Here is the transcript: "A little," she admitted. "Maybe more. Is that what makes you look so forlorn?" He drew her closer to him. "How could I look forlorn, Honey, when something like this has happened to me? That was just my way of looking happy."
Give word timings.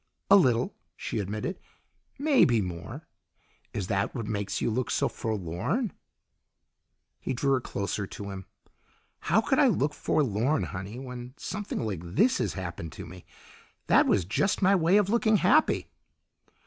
"A 0.31 0.35
little," 0.35 0.73
she 0.95 1.19
admitted. 1.19 1.59
"Maybe 2.17 2.59
more. 2.59 3.07
Is 3.71 3.85
that 3.85 4.15
what 4.15 4.25
makes 4.25 4.59
you 4.59 4.71
look 4.71 4.89
so 4.89 5.07
forlorn?" 5.07 5.93
He 7.19 7.33
drew 7.33 7.51
her 7.51 7.61
closer 7.61 8.07
to 8.07 8.31
him. 8.31 8.47
"How 9.19 9.41
could 9.41 9.59
I 9.59 9.67
look 9.67 9.93
forlorn, 9.93 10.63
Honey, 10.63 10.97
when 10.97 11.35
something 11.37 11.85
like 11.85 12.01
this 12.01 12.39
has 12.39 12.53
happened 12.53 12.91
to 12.93 13.05
me? 13.05 13.27
That 13.85 14.07
was 14.07 14.25
just 14.25 14.63
my 14.63 14.73
way 14.75 14.97
of 14.97 15.11
looking 15.11 15.37
happy." 15.37 15.85